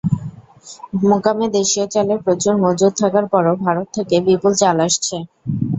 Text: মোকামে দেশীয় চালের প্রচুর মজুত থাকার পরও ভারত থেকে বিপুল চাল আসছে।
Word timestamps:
মোকামে 1.03 1.45
দেশীয় 1.55 1.85
চালের 1.93 2.19
প্রচুর 2.25 2.53
মজুত 2.63 2.91
থাকার 3.01 3.25
পরও 3.31 3.53
ভারত 3.65 3.87
থেকে 3.95 4.15
বিপুল 4.27 4.51
চাল 4.61 4.77
আসছে। 4.87 5.15